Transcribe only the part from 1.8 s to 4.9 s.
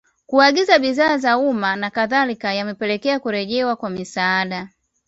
kadhalika yamepelekea kurejelewa kwa misaada